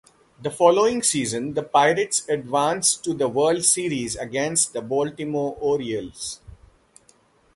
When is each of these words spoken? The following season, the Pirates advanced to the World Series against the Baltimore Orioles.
The 0.41 0.49
following 0.49 1.03
season, 1.03 1.53
the 1.53 1.61
Pirates 1.61 2.27
advanced 2.27 3.03
to 3.03 3.13
the 3.13 3.27
World 3.27 3.63
Series 3.63 4.15
against 4.15 4.73
the 4.73 4.81
Baltimore 4.81 5.55
Orioles. 5.61 6.41